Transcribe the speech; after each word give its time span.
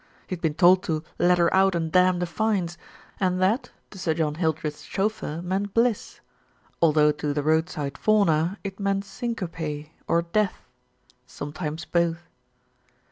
He 0.25 0.33
had 0.33 0.41
been 0.41 0.55
told 0.55 0.81
to 0.85 1.03
"let 1.19 1.37
her 1.37 1.53
out 1.53 1.75
and 1.75 1.91
damn 1.91 2.17
the 2.17 2.25
fines," 2.25 2.75
and 3.19 3.39
that, 3.39 3.69
to 3.91 3.99
Sir 3.99 4.15
John 4.15 4.33
Hildreth's 4.33 4.81
chauf 4.83 5.13
feur 5.21 5.43
meant 5.43 5.75
bliss, 5.75 6.21
although 6.81 7.11
to 7.11 7.35
the 7.35 7.43
roadside 7.43 7.99
fauna 7.99 8.57
it 8.63 8.79
meant 8.79 9.05
syncope, 9.05 9.91
or 10.07 10.23
death 10.23 10.65
sometimes 11.27 11.85
both. 11.85 12.23